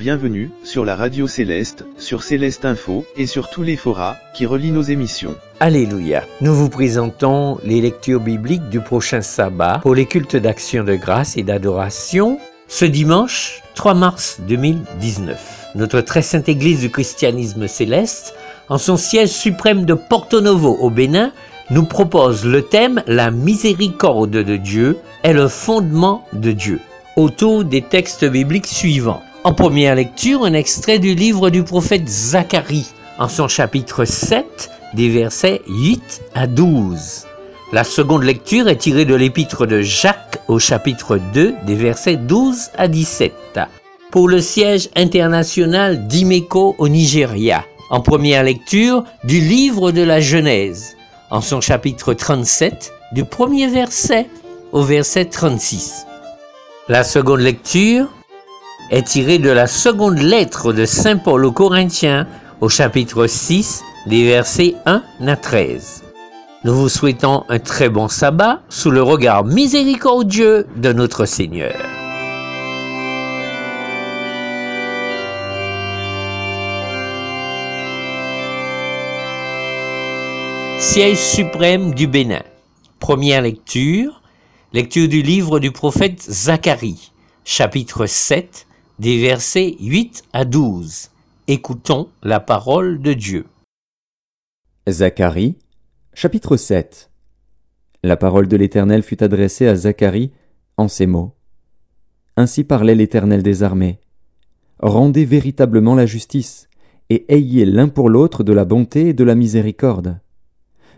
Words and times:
Bienvenue 0.00 0.50
sur 0.64 0.86
la 0.86 0.96
radio 0.96 1.26
céleste, 1.26 1.84
sur 1.98 2.22
Céleste 2.22 2.64
Info 2.64 3.04
et 3.18 3.26
sur 3.26 3.50
tous 3.50 3.62
les 3.62 3.76
forats 3.76 4.16
qui 4.32 4.46
relient 4.46 4.70
nos 4.70 4.80
émissions. 4.80 5.36
Alléluia. 5.60 6.22
Nous 6.40 6.54
vous 6.54 6.70
présentons 6.70 7.58
les 7.64 7.82
lectures 7.82 8.20
bibliques 8.20 8.70
du 8.70 8.80
prochain 8.80 9.20
sabbat 9.20 9.80
pour 9.82 9.94
les 9.94 10.06
cultes 10.06 10.36
d'action 10.36 10.84
de 10.84 10.94
grâce 10.94 11.36
et 11.36 11.42
d'adoration 11.42 12.38
ce 12.66 12.86
dimanche 12.86 13.60
3 13.74 13.92
mars 13.92 14.40
2019. 14.48 15.72
Notre 15.74 16.00
très 16.00 16.22
sainte 16.22 16.48
Église 16.48 16.80
du 16.80 16.88
christianisme 16.88 17.68
céleste, 17.68 18.34
en 18.70 18.78
son 18.78 18.96
siège 18.96 19.28
suprême 19.28 19.84
de 19.84 19.92
Porto 19.92 20.40
Novo 20.40 20.78
au 20.80 20.88
Bénin, 20.88 21.30
nous 21.68 21.84
propose 21.84 22.46
le 22.46 22.62
thème 22.62 23.02
La 23.06 23.30
miséricorde 23.30 24.30
de 24.30 24.56
Dieu 24.56 24.96
est 25.24 25.34
le 25.34 25.48
fondement 25.48 26.26
de 26.32 26.52
Dieu 26.52 26.80
autour 27.16 27.66
des 27.66 27.82
textes 27.82 28.24
bibliques 28.24 28.66
suivants. 28.66 29.22
En 29.42 29.54
première 29.54 29.94
lecture, 29.94 30.44
un 30.44 30.52
extrait 30.52 30.98
du 30.98 31.14
livre 31.14 31.48
du 31.48 31.62
prophète 31.62 32.06
Zacharie, 32.06 32.88
en 33.18 33.26
son 33.26 33.48
chapitre 33.48 34.04
7, 34.04 34.70
des 34.92 35.08
versets 35.08 35.62
8 35.66 36.22
à 36.34 36.46
12. 36.46 37.26
La 37.72 37.84
seconde 37.84 38.24
lecture 38.24 38.68
est 38.68 38.76
tirée 38.76 39.06
de 39.06 39.14
l'épître 39.14 39.64
de 39.64 39.80
Jacques 39.80 40.42
au 40.46 40.58
chapitre 40.58 41.18
2, 41.32 41.54
des 41.64 41.74
versets 41.74 42.16
12 42.16 42.68
à 42.76 42.86
17. 42.86 43.60
Pour 44.10 44.28
le 44.28 44.42
siège 44.42 44.90
international 44.94 46.06
d'Imeko 46.06 46.74
au 46.76 46.88
Nigeria, 46.90 47.64
en 47.88 48.00
première 48.00 48.42
lecture 48.42 49.04
du 49.24 49.40
livre 49.40 49.90
de 49.90 50.02
la 50.02 50.20
Genèse, 50.20 50.98
en 51.30 51.40
son 51.40 51.62
chapitre 51.62 52.12
37, 52.12 52.92
du 53.12 53.24
premier 53.24 53.68
verset 53.68 54.26
au 54.72 54.82
verset 54.82 55.24
36. 55.24 56.04
La 56.88 57.04
seconde 57.04 57.40
lecture 57.40 58.10
est 58.90 59.06
tirée 59.06 59.38
de 59.38 59.50
la 59.50 59.66
seconde 59.66 60.18
lettre 60.18 60.72
de 60.72 60.84
Saint 60.84 61.16
Paul 61.16 61.44
aux 61.44 61.52
Corinthiens 61.52 62.26
au 62.60 62.68
chapitre 62.68 63.26
6 63.26 63.82
des 64.06 64.24
versets 64.24 64.74
1 64.84 65.02
à 65.26 65.36
13. 65.36 66.02
Nous 66.64 66.74
vous 66.74 66.88
souhaitons 66.88 67.44
un 67.48 67.60
très 67.60 67.88
bon 67.88 68.08
sabbat 68.08 68.60
sous 68.68 68.90
le 68.90 69.02
regard 69.02 69.44
miséricordieux 69.44 70.66
de 70.76 70.92
notre 70.92 71.24
Seigneur. 71.24 71.76
Siège 80.78 81.18
suprême 81.18 81.94
du 81.94 82.08
Bénin. 82.08 82.42
Première 82.98 83.42
lecture 83.42 84.20
Lecture 84.72 85.08
du 85.08 85.22
livre 85.22 85.58
du 85.58 85.72
prophète 85.72 86.22
Zacharie, 86.22 87.10
chapitre 87.44 88.06
7, 88.06 88.66
des 89.00 89.18
versets 89.18 89.76
8 89.80 90.24
à 90.34 90.44
12. 90.44 91.08
Écoutons 91.48 92.10
la 92.22 92.38
parole 92.38 93.00
de 93.00 93.14
Dieu. 93.14 93.46
Zacharie, 94.86 95.56
chapitre 96.12 96.58
7. 96.58 97.10
La 98.02 98.18
parole 98.18 98.46
de 98.46 98.58
l'Éternel 98.58 99.02
fut 99.02 99.22
adressée 99.22 99.66
à 99.66 99.74
Zacharie 99.74 100.32
en 100.76 100.86
ces 100.86 101.06
mots. 101.06 101.32
Ainsi 102.36 102.62
parlait 102.62 102.94
l'Éternel 102.94 103.42
des 103.42 103.62
armées. 103.62 104.00
Rendez 104.80 105.24
véritablement 105.24 105.94
la 105.94 106.04
justice, 106.04 106.68
et 107.08 107.24
ayez 107.34 107.64
l'un 107.64 107.88
pour 107.88 108.10
l'autre 108.10 108.44
de 108.44 108.52
la 108.52 108.66
bonté 108.66 109.08
et 109.08 109.14
de 109.14 109.24
la 109.24 109.34
miséricorde. 109.34 110.20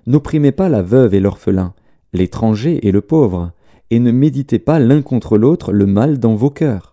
N'opprimez 0.08 0.50
pas 0.50 0.68
la 0.68 0.82
veuve 0.82 1.14
et 1.14 1.20
l'orphelin, 1.20 1.72
l'étranger 2.12 2.84
et 2.84 2.90
le 2.90 3.00
pauvre, 3.00 3.52
et 3.90 4.00
ne 4.00 4.10
méditez 4.10 4.58
pas 4.58 4.80
l'un 4.80 5.02
contre 5.02 5.38
l'autre 5.38 5.70
le 5.70 5.86
mal 5.86 6.18
dans 6.18 6.34
vos 6.34 6.50
cœurs. 6.50 6.91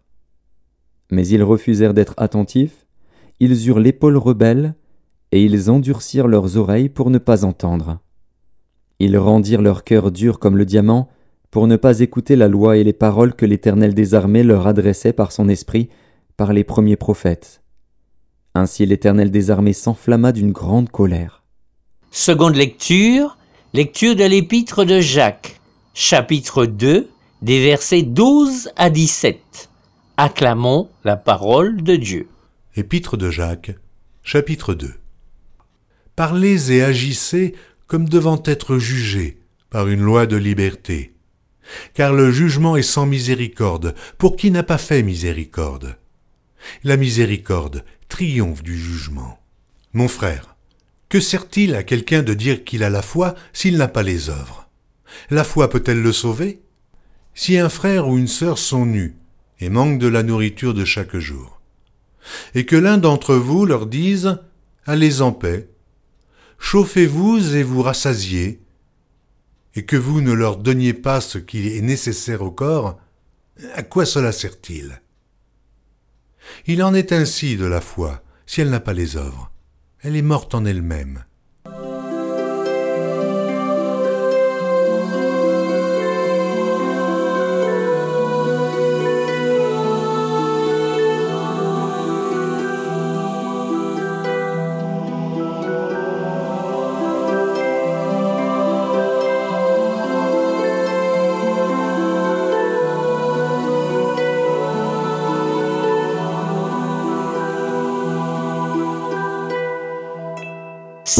Mais 1.11 1.27
ils 1.27 1.43
refusèrent 1.43 1.93
d'être 1.93 2.13
attentifs, 2.17 2.85
ils 3.39 3.67
eurent 3.67 3.79
l'épaule 3.79 4.17
rebelle, 4.17 4.75
et 5.31 5.43
ils 5.43 5.69
endurcirent 5.69 6.27
leurs 6.27 6.57
oreilles 6.57 6.89
pour 6.89 7.09
ne 7.09 7.17
pas 7.17 7.45
entendre. 7.45 7.99
Ils 8.99 9.17
rendirent 9.17 9.61
leur 9.61 9.83
cœur 9.83 10.11
dur 10.11 10.39
comme 10.39 10.57
le 10.57 10.65
diamant, 10.65 11.09
pour 11.51 11.67
ne 11.67 11.77
pas 11.77 11.99
écouter 11.99 12.35
la 12.35 12.47
loi 12.47 12.77
et 12.77 12.83
les 12.83 12.93
paroles 12.93 13.33
que 13.33 13.45
l'Éternel 13.45 13.93
des 13.93 14.13
armées 14.13 14.43
leur 14.43 14.67
adressait 14.67 15.13
par 15.13 15.31
son 15.31 15.49
esprit, 15.49 15.89
par 16.37 16.53
les 16.53 16.63
premiers 16.63 16.97
prophètes. 16.97 17.61
Ainsi 18.55 18.85
l'Éternel 18.85 19.31
des 19.31 19.51
armées 19.51 19.73
s'enflamma 19.73 20.31
d'une 20.31 20.51
grande 20.51 20.89
colère. 20.89 21.43
Seconde 22.11 22.55
lecture, 22.55 23.37
lecture 23.73 24.15
de 24.15 24.25
l'épître 24.25 24.83
de 24.83 24.99
Jacques 24.99 25.59
chapitre 25.93 26.65
2, 26.65 27.09
des 27.41 27.61
versets 27.61 28.03
12 28.03 28.69
à 28.77 28.89
17. 28.89 29.69
Acclamons 30.21 30.89
la 31.05 31.15
parole 31.15 31.81
de 31.81 31.95
Dieu. 31.95 32.27
Épître 32.75 33.15
de 33.15 33.31
Jacques, 33.31 33.71
chapitre 34.21 34.73
2. 34.73 34.93
Parlez 36.17 36.73
et 36.73 36.83
agissez 36.83 37.55
comme 37.87 38.09
devant 38.09 38.43
être 38.43 38.79
jugés 38.79 39.39
par 39.69 39.87
une 39.87 40.01
loi 40.01 40.25
de 40.25 40.35
liberté. 40.35 41.13
Car 41.93 42.11
le 42.11 42.33
jugement 42.33 42.75
est 42.75 42.81
sans 42.81 43.05
miséricorde 43.05 43.95
pour 44.17 44.35
qui 44.35 44.51
n'a 44.51 44.61
pas 44.61 44.77
fait 44.77 45.03
miséricorde? 45.03 45.95
La 46.83 46.97
miséricorde 46.97 47.85
triomphe 48.09 48.61
du 48.61 48.77
jugement. 48.77 49.39
Mon 49.93 50.09
frère, 50.09 50.57
que 51.07 51.21
sert-il 51.21 51.75
à 51.75 51.83
quelqu'un 51.83 52.23
de 52.23 52.33
dire 52.33 52.65
qu'il 52.65 52.83
a 52.83 52.89
la 52.89 53.01
foi 53.01 53.35
s'il 53.53 53.77
n'a 53.77 53.87
pas 53.87 54.03
les 54.03 54.29
œuvres? 54.29 54.67
La 55.29 55.45
foi 55.45 55.69
peut-elle 55.69 56.01
le 56.01 56.11
sauver? 56.11 56.61
Si 57.35 57.57
un 57.57 57.69
frère 57.69 58.09
ou 58.09 58.17
une 58.17 58.27
sœur 58.27 58.57
sont 58.57 58.85
nus 58.85 59.15
et 59.59 59.69
manquent 59.69 59.99
de 59.99 60.07
la 60.07 60.23
nourriture 60.23 60.73
de 60.73 60.85
chaque 60.85 61.17
jour, 61.17 61.61
et 62.55 62.65
que 62.65 62.75
l'un 62.75 62.97
d'entre 62.97 63.35
vous 63.35 63.65
leur 63.65 63.85
dise 63.85 64.39
Allez 64.85 65.21
en 65.21 65.31
paix, 65.31 65.69
chauffez-vous 66.57 67.55
et 67.55 67.63
vous 67.63 67.81
rassasiez, 67.81 68.61
et 69.75 69.85
que 69.85 69.95
vous 69.95 70.21
ne 70.21 70.33
leur 70.33 70.57
donniez 70.57 70.93
pas 70.93 71.21
ce 71.21 71.37
qui 71.37 71.77
est 71.77 71.81
nécessaire 71.81 72.41
au 72.41 72.51
corps, 72.51 72.99
à 73.73 73.83
quoi 73.83 74.05
cela 74.05 74.31
sert-il? 74.31 75.01
Il 76.65 76.81
en 76.83 76.93
est 76.93 77.11
ainsi 77.11 77.57
de 77.57 77.65
la 77.65 77.81
foi, 77.81 78.23
si 78.45 78.61
elle 78.61 78.69
n'a 78.69 78.79
pas 78.79 78.93
les 78.93 79.17
œuvres. 79.17 79.51
Elle 80.01 80.15
est 80.15 80.21
morte 80.21 80.55
en 80.55 80.65
elle-même. 80.65 81.25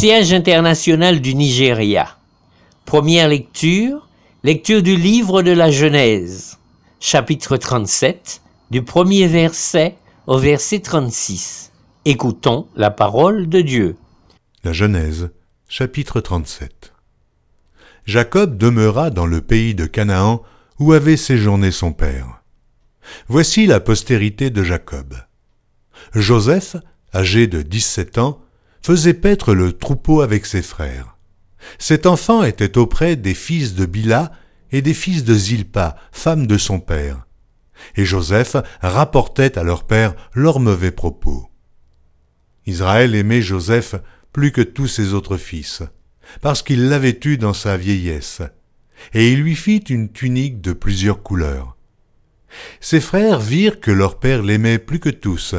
Siège 0.00 0.32
international 0.32 1.20
du 1.20 1.34
Nigeria. 1.34 2.16
Première 2.86 3.28
lecture, 3.28 4.08
lecture 4.42 4.82
du 4.82 4.96
livre 4.96 5.42
de 5.42 5.50
la 5.50 5.70
Genèse, 5.70 6.56
chapitre 7.00 7.58
37, 7.58 8.40
du 8.70 8.80
premier 8.80 9.26
verset 9.26 9.96
au 10.26 10.38
verset 10.38 10.78
36. 10.80 11.70
Écoutons 12.06 12.66
la 12.76 12.90
parole 12.90 13.46
de 13.46 13.60
Dieu. 13.60 13.96
La 14.64 14.72
Genèse, 14.72 15.28
chapitre 15.68 16.22
37. 16.22 16.94
Jacob 18.06 18.56
demeura 18.56 19.10
dans 19.10 19.26
le 19.26 19.42
pays 19.42 19.74
de 19.74 19.84
Canaan 19.84 20.42
où 20.78 20.94
avait 20.94 21.18
séjourné 21.18 21.70
son 21.70 21.92
père. 21.92 22.42
Voici 23.28 23.66
la 23.66 23.80
postérité 23.80 24.48
de 24.48 24.62
Jacob. 24.62 25.14
Joseph, 26.14 26.76
âgé 27.14 27.46
de 27.46 27.60
dix-sept 27.60 28.16
ans, 28.16 28.40
faisait 28.82 29.14
paître 29.14 29.54
le 29.54 29.72
troupeau 29.72 30.20
avec 30.20 30.46
ses 30.46 30.62
frères. 30.62 31.16
Cet 31.78 32.06
enfant 32.06 32.42
était 32.42 32.78
auprès 32.78 33.16
des 33.16 33.34
fils 33.34 33.74
de 33.74 33.86
Bila 33.86 34.32
et 34.72 34.82
des 34.82 34.94
fils 34.94 35.24
de 35.24 35.34
Zilpa, 35.34 35.96
femme 36.12 36.46
de 36.46 36.58
son 36.58 36.80
père. 36.80 37.26
Et 37.96 38.04
Joseph 38.04 38.56
rapportait 38.80 39.58
à 39.58 39.62
leur 39.62 39.84
père 39.84 40.14
leurs 40.34 40.60
mauvais 40.60 40.90
propos. 40.90 41.48
Israël 42.66 43.14
aimait 43.14 43.42
Joseph 43.42 43.96
plus 44.32 44.52
que 44.52 44.60
tous 44.60 44.86
ses 44.86 45.12
autres 45.12 45.36
fils, 45.36 45.82
parce 46.40 46.62
qu'il 46.62 46.88
l'avait 46.88 47.18
eu 47.24 47.36
dans 47.36 47.54
sa 47.54 47.76
vieillesse, 47.76 48.42
et 49.12 49.32
il 49.32 49.40
lui 49.40 49.56
fit 49.56 49.78
une 49.78 50.12
tunique 50.12 50.60
de 50.60 50.72
plusieurs 50.72 51.22
couleurs. 51.22 51.76
Ses 52.80 53.00
frères 53.00 53.40
virent 53.40 53.80
que 53.80 53.90
leur 53.90 54.18
père 54.18 54.42
l'aimait 54.42 54.78
plus 54.78 55.00
que 55.00 55.08
tous, 55.08 55.54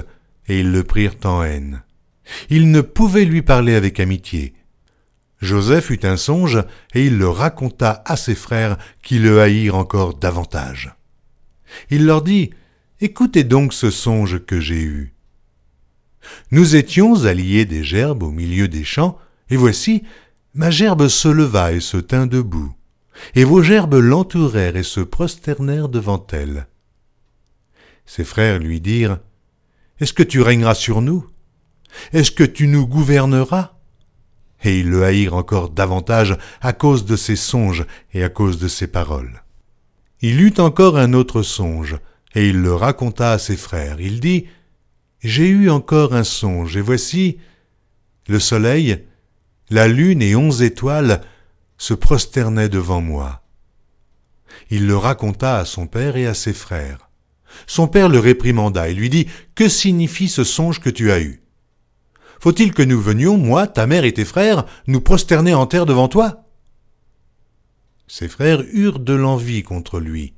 et 0.48 0.60
ils 0.60 0.72
le 0.72 0.84
prirent 0.84 1.18
en 1.24 1.44
haine. 1.44 1.84
Ils 2.50 2.72
ne 2.72 2.82
pouvaient 2.82 3.26
lui 3.26 3.42
parler 3.42 3.76
avec 3.76 4.00
amitié. 4.00 4.54
Joseph 5.42 5.90
eut 5.90 6.00
un 6.04 6.18
songe, 6.18 6.64
et 6.94 7.06
il 7.06 7.18
le 7.18 7.28
raconta 7.28 8.04
à 8.06 8.16
ses 8.16 8.36
frères 8.36 8.78
qui 9.02 9.18
le 9.18 9.42
haïrent 9.42 9.76
encore 9.76 10.14
davantage. 10.14 10.96
Il 11.90 12.06
leur 12.06 12.22
dit, 12.22 12.52
Écoutez 13.00 13.44
donc 13.44 13.74
ce 13.74 13.90
songe 13.90 14.46
que 14.46 14.60
j'ai 14.60 14.82
eu. 14.82 15.16
Nous 16.52 16.76
étions 16.76 17.26
alliés 17.26 17.66
des 17.66 17.84
gerbes 17.84 18.22
au 18.22 18.30
milieu 18.30 18.68
des 18.68 18.84
champs, 18.84 19.18
et 19.50 19.58
voici, 19.58 20.04
ma 20.54 20.70
gerbe 20.70 21.08
se 21.08 21.28
leva 21.28 21.74
et 21.74 21.80
se 21.80 21.98
tint 21.98 22.28
debout, 22.28 22.76
et 23.34 23.44
vos 23.44 23.64
gerbes 23.64 23.96
l'entourèrent 23.96 24.76
et 24.76 24.84
se 24.84 25.00
prosternèrent 25.00 25.90
devant 25.90 26.26
elle. 26.32 26.68
Ses 28.06 28.24
frères 28.24 28.60
lui 28.60 28.82
dirent, 28.82 29.20
Est-ce 30.00 30.14
que 30.14 30.24
tu 30.24 30.42
régneras 30.42 30.76
sur 30.76 31.02
nous? 31.02 31.28
Est-ce 32.14 32.32
que 32.32 32.44
tu 32.44 32.68
nous 32.68 32.88
gouverneras? 32.88 33.74
Et 34.64 34.80
ils 34.80 34.90
le 34.90 35.04
haïrent 35.04 35.36
encore 35.36 35.70
davantage 35.70 36.38
à 36.62 36.74
cause 36.74 37.06
de 37.06 37.16
ses 37.16 37.36
songes 37.36 37.86
et 38.14 38.24
à 38.24 38.30
cause 38.30 38.60
de 38.60 38.68
ses 38.68 38.88
paroles. 38.88 39.44
Il 40.22 40.40
eut 40.42 40.54
encore 40.60 40.98
un 40.98 41.14
autre 41.14 41.42
songe, 41.42 41.98
et 42.36 42.50
il 42.50 42.62
le 42.62 42.76
raconta 42.76 43.32
à 43.32 43.40
ses 43.40 43.58
frères. 43.58 44.00
Il 44.00 44.20
dit, 44.20 44.46
J'ai 45.22 45.48
eu 45.48 45.70
encore 45.70 46.14
un 46.14 46.24
songe, 46.24 46.78
et 46.78 46.82
voici, 46.82 47.40
le 48.28 48.40
soleil, 48.40 49.04
la 49.72 49.88
lune 49.88 50.22
et 50.22 50.36
onze 50.36 50.62
étoiles 50.62 51.22
se 51.78 51.96
prosternaient 51.96 52.70
devant 52.70 53.02
moi. 53.02 53.42
Il 54.70 54.86
le 54.86 54.96
raconta 54.96 55.58
à 55.58 55.66
son 55.66 55.88
père 55.88 56.18
et 56.18 56.28
à 56.28 56.34
ses 56.36 56.54
frères. 56.54 57.10
Son 57.68 57.88
père 57.88 58.08
le 58.08 58.20
réprimanda 58.20 58.90
et 58.90 58.94
lui 58.94 59.10
dit, 59.10 59.28
Que 59.56 59.68
signifie 59.68 60.30
ce 60.30 60.44
songe 60.44 60.80
que 60.80 60.90
tu 60.90 61.12
as 61.12 61.22
eu? 61.22 61.41
Faut-il 62.42 62.74
que 62.74 62.82
nous 62.82 63.00
venions, 63.00 63.38
moi, 63.38 63.68
ta 63.68 63.86
mère 63.86 64.04
et 64.04 64.14
tes 64.14 64.26
frères, 64.26 64.66
nous 64.88 65.00
prosterner 65.00 65.54
en 65.54 65.68
terre 65.68 65.86
devant 65.86 66.08
toi? 66.08 66.44
Ses 68.08 68.28
frères 68.28 68.64
eurent 68.74 69.00
de 69.00 69.14
l'envie 69.14 69.62
contre 69.62 70.00
lui. 70.00 70.34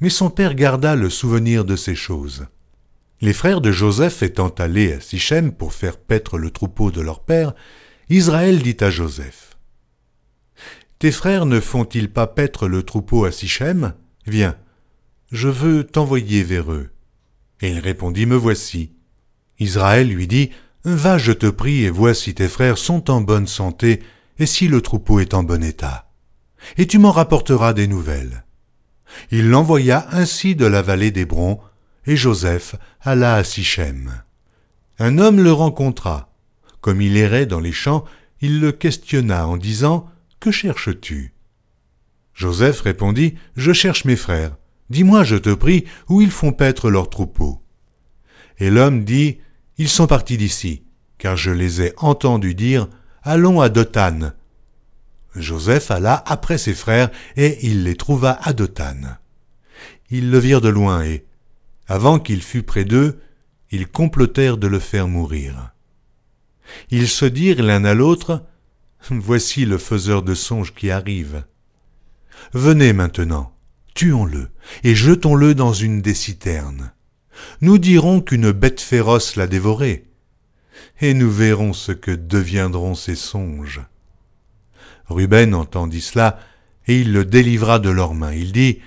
Mais 0.00 0.10
son 0.10 0.28
père 0.28 0.56
garda 0.56 0.96
le 0.96 1.08
souvenir 1.08 1.64
de 1.64 1.76
ces 1.76 1.94
choses. 1.94 2.46
Les 3.20 3.32
frères 3.32 3.60
de 3.60 3.70
Joseph 3.70 4.24
étant 4.24 4.48
allés 4.48 4.92
à 4.92 5.00
Sichem 5.00 5.52
pour 5.52 5.72
faire 5.72 5.98
paître 5.98 6.36
le 6.36 6.50
troupeau 6.50 6.90
de 6.90 7.00
leur 7.00 7.20
père, 7.20 7.54
Israël 8.10 8.60
dit 8.60 8.76
à 8.80 8.90
Joseph 8.90 9.56
Tes 10.98 11.12
frères 11.12 11.46
ne 11.46 11.60
font-ils 11.60 12.12
pas 12.12 12.26
paître 12.26 12.66
le 12.66 12.82
troupeau 12.82 13.24
à 13.24 13.30
Sichem? 13.30 13.94
Viens, 14.26 14.56
je 15.30 15.48
veux 15.48 15.84
t'envoyer 15.84 16.42
vers 16.42 16.72
eux. 16.72 16.90
Et 17.60 17.70
il 17.70 17.78
répondit 17.78 18.26
Me 18.26 18.34
voici. 18.34 18.90
Israël 19.60 20.08
lui 20.08 20.26
dit 20.26 20.50
Va, 20.84 21.16
je 21.16 21.32
te 21.32 21.46
prie, 21.46 21.84
et 21.84 21.90
vois 21.90 22.12
si 22.12 22.34
tes 22.34 22.48
frères 22.48 22.76
sont 22.76 23.10
en 23.10 23.22
bonne 23.22 23.46
santé, 23.46 24.02
et 24.38 24.44
si 24.44 24.68
le 24.68 24.82
troupeau 24.82 25.18
est 25.18 25.32
en 25.32 25.42
bon 25.42 25.62
état. 25.62 26.10
Et 26.76 26.86
tu 26.86 26.98
m'en 26.98 27.10
rapporteras 27.10 27.72
des 27.72 27.86
nouvelles. 27.86 28.44
Il 29.30 29.48
l'envoya 29.48 30.06
ainsi 30.12 30.54
de 30.54 30.66
la 30.66 30.82
vallée 30.82 31.10
d'Hébron, 31.10 31.58
et 32.06 32.16
Joseph 32.16 32.76
alla 33.00 33.36
à 33.36 33.44
Sichem. 33.44 34.22
Un 34.98 35.18
homme 35.18 35.40
le 35.40 35.52
rencontra. 35.52 36.34
Comme 36.82 37.00
il 37.00 37.16
errait 37.16 37.46
dans 37.46 37.60
les 37.60 37.72
champs, 37.72 38.04
il 38.42 38.60
le 38.60 38.70
questionna 38.70 39.46
en 39.48 39.56
disant 39.56 40.10
Que 40.38 40.50
cherches-tu? 40.50 41.32
Joseph 42.34 42.82
répondit 42.82 43.36
Je 43.56 43.72
cherche 43.72 44.04
mes 44.04 44.16
frères. 44.16 44.56
Dis-moi, 44.90 45.24
je 45.24 45.36
te 45.36 45.54
prie, 45.54 45.86
où 46.10 46.20
ils 46.20 46.30
font 46.30 46.52
paître 46.52 46.90
leurs 46.90 47.08
troupeaux. 47.08 47.62
Et 48.58 48.68
l'homme 48.68 49.04
dit 49.04 49.38
Ils 49.76 49.88
sont 49.88 50.06
partis 50.06 50.36
d'ici, 50.36 50.84
car 51.18 51.36
je 51.36 51.50
les 51.50 51.82
ai 51.82 51.92
entendus 51.96 52.54
dire 52.54 52.88
Allons 53.22 53.60
à 53.60 53.68
Dothan. 53.68 54.32
Joseph 55.34 55.90
alla 55.90 56.22
après 56.26 56.58
ses 56.58 56.74
frères, 56.74 57.10
et 57.36 57.66
il 57.66 57.84
les 57.84 57.96
trouva 57.96 58.38
à 58.42 58.52
Dothan. 58.52 59.16
Ils 60.10 60.30
le 60.30 60.38
virent 60.38 60.60
de 60.60 60.68
loin, 60.68 61.02
et, 61.02 61.24
avant 61.88 62.18
qu'il 62.18 62.42
fût 62.42 62.62
près 62.62 62.84
d'eux, 62.84 63.20
ils 63.70 63.88
complotèrent 63.88 64.58
de 64.58 64.68
le 64.68 64.78
faire 64.78 65.08
mourir. 65.08 65.72
Ils 66.90 67.08
se 67.08 67.24
dirent 67.24 67.62
l'un 67.62 67.84
à 67.84 67.94
l'autre 67.94 68.44
Voici 69.10 69.66
le 69.66 69.76
faiseur 69.76 70.22
de 70.22 70.34
songes 70.34 70.74
qui 70.74 70.90
arrive. 70.90 71.44
Venez 72.54 72.94
maintenant, 72.94 73.54
tuons-le, 73.94 74.48
et 74.82 74.94
jetons-le 74.94 75.54
dans 75.54 75.74
une 75.74 76.00
des 76.00 76.14
citernes. 76.14 76.92
Nous 77.60 77.78
dirons 77.78 78.20
qu'une 78.20 78.52
bête 78.52 78.80
féroce 78.80 79.36
l'a 79.36 79.46
dévoré, 79.46 80.04
et 81.00 81.14
nous 81.14 81.30
verrons 81.30 81.72
ce 81.72 81.92
que 81.92 82.10
deviendront 82.10 82.94
ces 82.94 83.16
songes. 83.16 83.82
Ruben 85.06 85.54
entendit 85.54 86.00
cela, 86.00 86.38
et 86.86 87.00
il 87.00 87.12
le 87.12 87.24
délivra 87.24 87.78
de 87.78 87.90
leurs 87.90 88.14
mains. 88.14 88.32
Il 88.32 88.52
dit, 88.52 88.80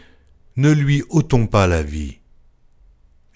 Ne 0.56 0.72
lui 0.72 1.04
ôtons 1.10 1.48
pas 1.48 1.68
la 1.68 1.84
vie. 1.84 2.20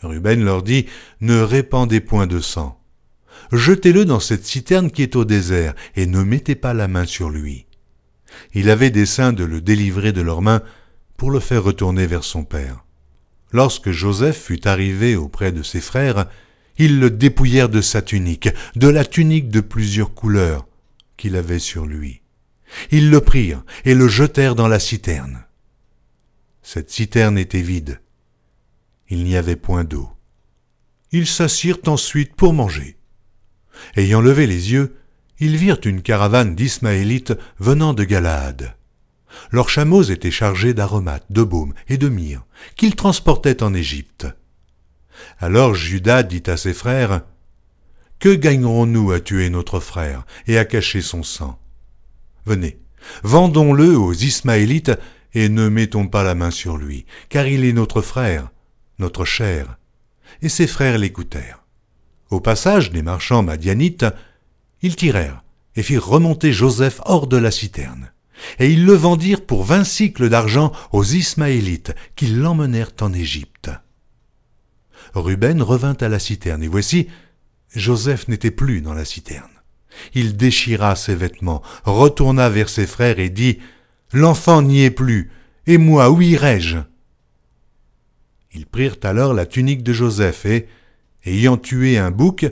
Ruben 0.02 0.44
leur 0.44 0.64
dit, 0.64 0.86
Ne 1.20 1.42
répandez 1.42 2.00
point 2.00 2.28
de 2.28 2.40
sang. 2.40 2.80
Jetez-le 3.52 4.06
dans 4.06 4.20
cette 4.20 4.46
citerne 4.46 4.92
qui 4.92 5.04
est 5.04 5.16
au 5.16 5.26
désert, 5.26 5.74
et 5.96 6.06
ne 6.06 6.24
mettez 6.24 6.56
pas 6.56 6.74
la 6.74 6.88
main 6.88 7.06
sur 7.06 7.30
lui. 7.30 7.66
Il 8.54 8.70
avait 8.70 8.92
dessein 8.92 9.34
de 9.34 9.44
le 9.44 9.62
délivrer 9.62 10.12
de 10.12 10.22
leurs 10.22 10.42
mains 10.42 10.64
pour 11.18 11.32
le 11.32 11.40
faire 11.40 11.64
retourner 11.64 12.08
vers 12.08 12.24
son 12.24 12.44
père. 12.44 12.84
Lorsque 13.52 13.92
Joseph 13.92 14.42
fut 14.42 14.68
arrivé 14.68 15.16
auprès 15.16 15.52
de 15.52 15.64
ses 15.64 15.82
frères, 15.82 16.28
ils 16.78 17.00
le 17.00 17.10
dépouillèrent 17.10 17.70
de 17.70 17.82
sa 17.82 18.02
tunique, 18.02 18.50
de 18.76 18.88
la 18.88 19.06
tunique 19.06 19.50
de 19.50 19.60
plusieurs 19.60 20.14
couleurs 20.14 20.68
qu'il 21.18 21.36
avait 21.36 21.60
sur 21.60 21.86
lui. 21.86 22.22
Ils 22.92 23.10
le 23.10 23.20
prirent 23.20 23.64
et 23.84 23.94
le 23.94 24.08
jetèrent 24.08 24.56
dans 24.56 24.68
la 24.68 24.80
citerne. 24.80 25.46
Cette 26.64 26.90
citerne 26.90 27.38
était 27.38 27.62
vide. 27.62 28.00
Il 29.10 29.24
n'y 29.24 29.36
avait 29.36 29.58
point 29.58 29.84
d'eau. 29.84 30.10
Ils 31.12 31.28
s'assirent 31.28 31.80
ensuite 31.88 32.36
pour 32.36 32.54
manger. 32.54 32.98
Ayant 33.98 34.22
levé 34.22 34.48
les 34.48 34.72
yeux, 34.72 34.96
ils 35.40 35.58
virent 35.58 35.82
une 35.84 36.02
caravane 36.02 36.56
d'Ismaélites 36.56 37.34
venant 37.60 37.94
de 37.94 38.04
Galaad. 38.04 38.76
Leurs 39.50 39.70
chameaux 39.70 40.04
étaient 40.04 40.32
chargés 40.32 40.74
d'aromates, 40.74 41.26
de 41.30 41.44
baumes 41.44 41.74
et 41.88 41.98
de 41.98 42.10
myrrhe, 42.10 42.46
qu'ils 42.76 42.96
transportaient 42.96 43.64
en 43.64 43.74
Égypte. 43.74 44.28
Alors 45.40 45.74
Judas 45.74 46.24
dit 46.24 46.44
à 46.48 46.58
ses 46.58 46.74
frères, 46.74 47.22
Que 48.20 48.34
gagnerons-nous 48.34 49.12
à 49.12 49.20
tuer 49.20 49.50
notre 49.50 49.80
frère 49.80 50.26
et 50.48 50.58
à 50.58 50.66
cacher 50.66 51.02
son 51.02 51.24
sang? 51.24 51.60
Venez, 52.46 52.80
vendons-le 53.24 53.98
aux 53.98 54.14
Ismaélites 54.14 54.92
et 55.34 55.50
ne 55.50 55.70
mettons 55.70 56.08
pas 56.08 56.24
la 56.24 56.36
main 56.36 56.52
sur 56.52 56.78
lui, 56.78 57.06
car 57.30 57.48
il 57.48 57.66
est 57.66 57.74
notre 57.74 58.02
frère, 58.02 58.50
notre 59.00 59.26
chair. 59.26 59.78
Et 60.42 60.50
ses 60.50 60.68
frères 60.68 60.98
l'écoutèrent. 60.98 61.64
Au 62.30 62.40
passage 62.40 62.92
des 62.92 63.02
marchands 63.02 63.44
madianites, 63.44 64.06
ils 64.82 64.96
tirèrent 64.96 65.44
et 65.76 65.84
firent 65.84 66.06
remonter 66.06 66.52
Joseph 66.54 67.02
hors 67.06 67.28
de 67.28 67.38
la 67.38 67.52
citerne. 67.52 68.12
Et 68.60 68.72
ils 68.72 68.86
le 68.86 68.94
vendirent 68.94 69.46
pour 69.46 69.64
vingt 69.64 69.84
cycles 69.84 70.30
d'argent 70.30 70.72
aux 70.92 71.04
Ismaélites, 71.04 71.94
qui 72.16 72.28
l'emmenèrent 72.28 72.94
en 73.02 73.14
Égypte. 73.14 73.72
Ruben 75.14 75.62
revint 75.62 75.98
à 76.00 76.10
la 76.10 76.20
citerne, 76.20 76.64
et 76.64 76.68
voici, 76.68 77.08
Joseph 77.76 78.28
n'était 78.28 78.52
plus 78.52 78.82
dans 78.82 78.94
la 78.94 79.06
citerne. 79.06 79.50
Il 80.14 80.38
déchira 80.38 80.96
ses 80.96 81.16
vêtements, 81.16 81.62
retourna 81.84 82.50
vers 82.50 82.70
ses 82.70 82.88
frères 82.88 83.20
et 83.20 83.30
dit 83.30 83.60
L'enfant 84.14 84.62
n'y 84.62 84.84
est 84.84 84.92
plus, 84.92 85.32
et 85.68 85.78
moi, 85.78 86.10
où 86.12 86.22
irai-je? 86.22 86.78
Ils 88.54 88.66
prirent 88.66 88.98
alors 89.04 89.34
la 89.34 89.46
tunique 89.46 89.84
de 89.84 89.94
Joseph 89.94 90.46
et, 90.46 90.68
ayant 91.26 91.58
tué 91.58 91.98
un 91.98 92.12
bouc, 92.12 92.46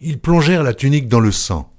ils 0.00 0.20
plongèrent 0.20 0.62
la 0.62 0.74
tunique 0.74 1.08
dans 1.08 1.20
le 1.20 1.32
sang. 1.32 1.72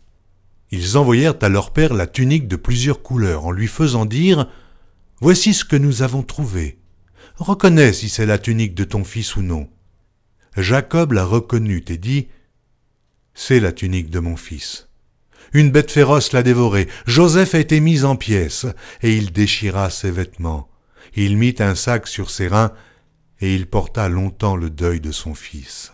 Ils 0.72 0.98
envoyèrent 0.98 1.36
à 1.42 1.50
leur 1.50 1.72
père 1.72 1.94
la 1.94 2.08
tunique 2.08 2.48
de 2.48 2.56
plusieurs 2.56 3.02
couleurs, 3.02 3.46
en 3.46 3.52
lui 3.52 3.68
faisant 3.68 4.06
dire 4.06 4.48
Voici 5.20 5.54
ce 5.54 5.66
que 5.66 5.76
nous 5.76 6.02
avons 6.02 6.24
trouvé. 6.24 6.80
Reconnais 7.36 7.94
si 7.94 8.10
c'est 8.10 8.26
la 8.26 8.38
tunique 8.38 8.74
de 8.74 8.84
ton 8.84 9.04
fils 9.04 9.36
ou 9.36 9.42
non. 9.42 9.70
Jacob 10.58 11.12
la 11.12 11.26
reconnut 11.26 11.84
et 11.90 11.98
dit 11.98 12.28
C'est 13.34 13.60
la 13.60 13.72
tunique 13.72 14.10
de 14.10 14.20
mon 14.20 14.38
fils. 14.38 14.88
Une 15.54 15.72
bête 15.72 15.92
féroce 15.92 16.32
l'a 16.32 16.44
dévoré. 16.44 16.88
Joseph 17.06 17.56
a 17.56 17.60
été 17.60 17.80
mis 17.80 18.06
en 18.06 18.16
pièces, 18.16 18.66
et 19.02 19.16
il 19.16 19.32
déchira 19.32 19.90
ses 19.90 20.12
vêtements. 20.12 20.70
Il 21.16 21.38
mit 21.38 21.56
un 21.60 21.76
sac 21.76 22.08
sur 22.08 22.30
ses 22.30 22.48
reins, 22.48 22.72
et 23.42 23.54
il 23.54 23.68
porta 23.68 24.08
longtemps 24.08 24.56
le 24.56 24.70
deuil 24.70 25.02
de 25.02 25.12
son 25.12 25.36
fils. 25.36 25.94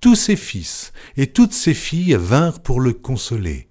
Tous 0.00 0.14
ses 0.14 0.36
fils 0.36 0.92
et 1.16 1.28
toutes 1.28 1.52
ses 1.52 1.74
filles 1.74 2.16
vinrent 2.18 2.60
pour 2.60 2.80
le 2.80 2.92
consoler. 2.92 3.68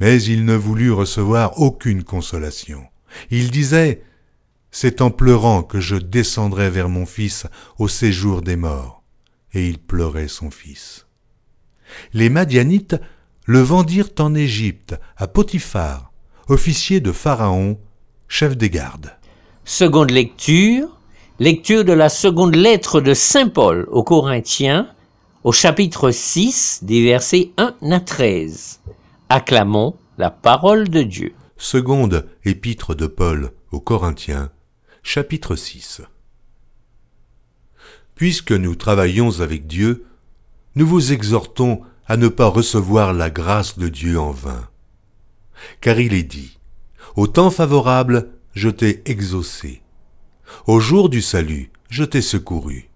Mais 0.00 0.22
il 0.22 0.44
ne 0.44 0.54
voulut 0.54 0.92
recevoir 0.92 1.60
aucune 1.60 2.04
consolation. 2.04 2.84
Il 3.30 3.50
disait, 3.50 4.02
C'est 4.70 5.00
en 5.00 5.10
pleurant 5.10 5.62
que 5.62 5.80
je 5.80 5.96
descendrai 5.96 6.70
vers 6.70 6.88
mon 6.88 7.06
fils 7.06 7.46
au 7.78 7.88
séjour 7.88 8.42
des 8.42 8.56
morts. 8.56 9.02
Et 9.54 9.68
il 9.68 9.78
pleurait 9.78 10.28
son 10.28 10.50
fils. 10.50 11.06
Les 12.12 12.30
Madianites 12.30 12.96
le 13.44 13.60
vendirent 13.60 14.10
en 14.18 14.34
Égypte 14.34 14.94
à 15.16 15.26
Potiphar, 15.26 16.12
officier 16.48 17.00
de 17.00 17.12
Pharaon, 17.12 17.78
chef 18.28 18.56
des 18.56 18.70
gardes. 18.70 19.12
Seconde 19.64 20.10
lecture, 20.10 20.98
lecture 21.38 21.84
de 21.84 21.92
la 21.92 22.08
seconde 22.08 22.54
lettre 22.54 23.00
de 23.00 23.14
Saint 23.14 23.48
Paul 23.48 23.86
aux 23.90 24.04
Corinthiens, 24.04 24.88
au 25.44 25.50
chapitre 25.50 26.12
6, 26.12 26.80
des 26.82 27.02
versets 27.02 27.50
1 27.56 27.74
à 27.90 28.00
13. 28.00 28.80
Acclamons 29.28 29.96
la 30.16 30.30
parole 30.30 30.88
de 30.88 31.02
Dieu. 31.02 31.34
Seconde 31.56 32.28
épître 32.44 32.94
de 32.94 33.08
Paul 33.08 33.50
aux 33.72 33.80
Corinthiens, 33.80 34.50
chapitre 35.02 35.56
6. 35.56 36.02
Puisque 38.14 38.52
nous 38.52 38.76
travaillons 38.76 39.40
avec 39.40 39.66
Dieu, 39.66 40.06
nous 40.76 40.86
vous 40.86 41.12
exhortons 41.12 41.82
à 42.06 42.16
ne 42.16 42.28
pas 42.28 42.46
recevoir 42.46 43.12
la 43.12 43.30
grâce 43.30 43.78
de 43.78 43.88
Dieu 43.88 44.20
en 44.20 44.30
vain. 44.30 44.68
Car 45.80 45.98
il 45.98 46.14
est 46.14 46.22
dit, 46.22 46.58
Au 47.16 47.26
temps 47.26 47.50
favorable, 47.50 48.30
je 48.54 48.68
t'ai 48.68 49.02
exaucé. 49.06 49.82
Au 50.66 50.78
jour 50.78 51.08
du 51.08 51.20
salut, 51.20 51.72
je 51.88 52.04
t'ai 52.04 52.22
secouru. 52.22 52.91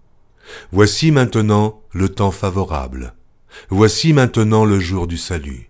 Voici 0.71 1.11
maintenant 1.11 1.81
le 1.91 2.09
temps 2.09 2.31
favorable. 2.31 3.13
Voici 3.69 4.13
maintenant 4.13 4.65
le 4.65 4.79
jour 4.79 5.07
du 5.07 5.17
salut. 5.17 5.69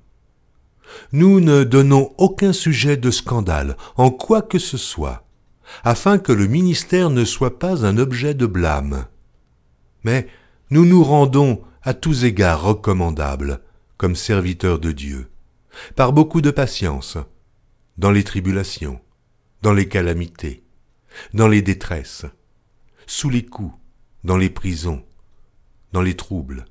Nous 1.12 1.40
ne 1.40 1.64
donnons 1.64 2.14
aucun 2.18 2.54
sujet 2.54 2.98
de 2.98 3.12
scandale 3.12 3.78
en 3.96 4.10
quoi 4.10 4.42
que 4.42 4.60
ce 4.60 4.78
soit, 4.78 5.26
afin 5.84 6.18
que 6.18 6.32
le 6.32 6.48
ministère 6.48 7.10
ne 7.10 7.26
soit 7.26 7.60
pas 7.60 7.86
un 7.86 7.98
objet 7.98 8.34
de 8.34 8.46
blâme. 8.46 9.06
Mais 10.04 10.28
nous 10.70 10.86
nous 10.86 11.04
rendons 11.04 11.62
à 11.84 11.94
tous 11.94 12.26
égards 12.26 12.62
recommandables 12.62 13.62
comme 13.98 14.16
serviteurs 14.16 14.80
de 14.80 14.92
Dieu, 14.92 15.30
par 15.96 16.14
beaucoup 16.14 16.42
de 16.42 16.52
patience, 16.52 17.18
dans 17.98 18.12
les 18.12 18.24
tribulations, 18.24 19.00
dans 19.62 19.74
les 19.74 19.88
calamités, 19.88 20.64
dans 21.34 21.48
les 21.48 21.62
détresses, 21.62 22.26
sous 23.08 23.30
les 23.30 23.46
coups, 23.46 23.74
dans 24.28 24.36
les 24.36 24.50
prisons, 24.50 25.06
dans 25.94 26.02
les 26.02 26.18
troubles, 26.18 26.66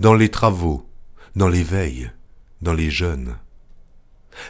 dans 0.00 0.14
les 0.14 0.28
travaux, 0.28 0.90
dans 1.36 1.48
les 1.48 1.62
veilles, 1.62 2.10
dans 2.62 2.74
les 2.74 2.90
jeûnes, 2.90 3.36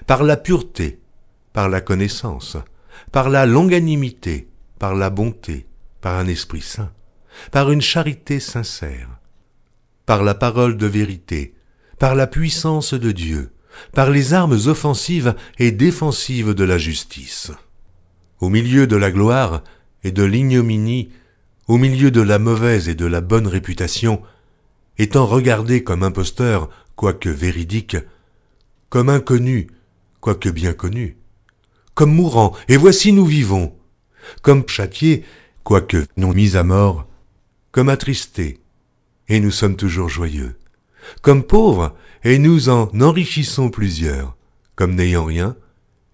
par 0.07 0.23
la 0.23 0.39
pureté, 0.39 0.99
par 1.53 1.69
la 1.69 1.83
connaissance, 1.83 2.57
par 3.13 3.29
la 3.29 3.45
longanimité, 3.45 4.49
par 4.79 4.95
la 4.95 5.11
bonté, 5.11 5.67
par 6.01 6.17
un 6.19 6.27
esprit 6.29 6.63
saint, 6.63 6.91
par 7.53 7.71
une 7.71 7.83
charité 7.83 8.41
sincère, 8.41 9.21
par 10.07 10.25
la 10.25 10.35
parole 10.35 10.79
de 10.79 10.87
vérité, 10.87 11.53
par 11.99 12.15
la 12.15 12.27
puissance 12.27 12.95
de 12.95 13.13
Dieu, 13.13 13.53
par 13.93 14.09
les 14.09 14.33
armes 14.33 14.59
offensives 14.65 15.35
et 15.59 15.73
défensives 15.73 16.55
de 16.55 16.65
la 16.65 16.79
justice. 16.79 17.53
Au 18.41 18.49
milieu 18.49 18.87
de 18.87 18.97
la 18.97 19.11
gloire 19.11 19.63
et 20.05 20.11
de 20.11 20.23
l'ignominie, 20.23 21.11
au 21.69 21.79
milieu 21.79 22.11
de 22.11 22.21
la 22.21 22.39
mauvaise 22.39 22.89
et 22.89 22.95
de 22.95 23.07
la 23.07 23.21
bonne 23.21 23.47
réputation, 23.47 24.23
étant 24.99 25.27
regardé 25.27 25.83
comme 25.83 26.03
imposteur, 26.03 26.69
quoique 26.95 27.29
véridique, 27.29 27.97
comme 28.89 29.09
inconnu, 29.09 29.69
quoique 30.21 30.49
bien 30.49 30.73
connu, 30.73 31.17
comme 31.95 32.15
mourant, 32.15 32.55
et 32.69 32.77
voici 32.77 33.13
nous 33.13 33.27
vivons, 33.27 33.75
comme 34.43 34.69
châtié, 34.69 35.25
quoique 35.65 36.07
non 36.17 36.33
mis 36.33 36.57
à 36.57 36.63
mort, 36.63 37.07
comme 37.73 37.89
attristé, 37.89 38.61
et 39.29 39.41
nous 39.41 39.51
sommes 39.51 39.77
toujours 39.77 40.09
joyeux, 40.09 40.57
comme 41.21 41.43
pauvres, 41.43 41.95
et 42.25 42.39
nous 42.39 42.69
en 42.69 42.89
enrichissons 43.01 43.71
plusieurs, 43.71 44.37
comme 44.77 44.95
n'ayant 44.95 45.25
rien, 45.25 45.57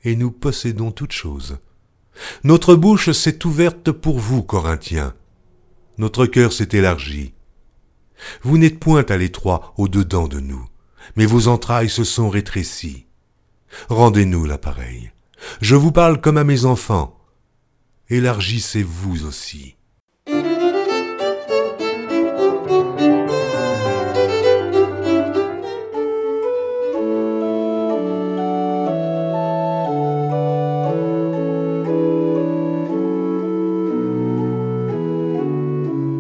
et 0.05 0.17
nous 0.17 0.31
possédons 0.31 0.91
toutes 0.91 1.13
choses. 1.13 1.59
Notre 2.45 2.75
bouche 2.75 3.13
s'est 3.13 3.47
ouverte 3.47 3.93
pour 3.93 4.19
vous, 4.19 4.43
Corinthiens. 4.43 5.15
Notre 5.99 6.27
cœur 6.27 6.53
s'est 6.53 6.71
élargi. 6.73 7.35
Vous 8.43 8.59
n'êtes 8.59 8.79
point 8.79 9.05
à 9.09 9.17
l'étroit 9.17 9.75
au-dedans 9.77 10.29
de 10.29 10.41
nous, 10.41 10.65
mais 11.17 11.27
vos 11.27 11.49
entrailles 11.49 11.91
se 11.91 12.05
sont 12.05 12.29
rétrécies. 12.29 13.07
Rendez-nous 13.89 14.45
l'appareil. 14.45 15.13
Je 15.61 15.77
vous 15.77 15.93
parle 15.93 16.21
comme 16.21 16.37
à 16.37 16.45
mes 16.45 16.65
enfants. 16.65 17.19
Élargissez-vous 18.09 19.27
aussi. 19.27 19.77